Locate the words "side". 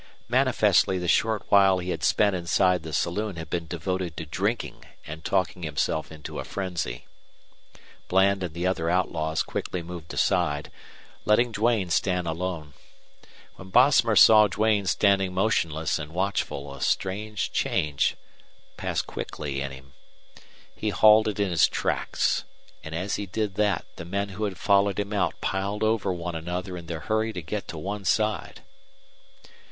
28.03-28.61